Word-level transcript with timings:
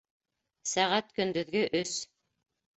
Сәғәт 0.69 1.15
көндөҙгө 1.21 1.65
өс 1.83 1.95